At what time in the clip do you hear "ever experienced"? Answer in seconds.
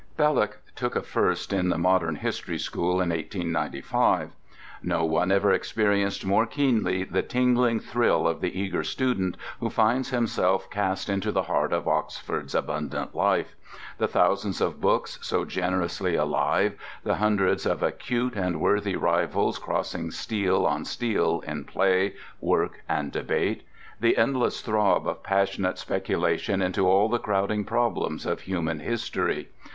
5.31-6.25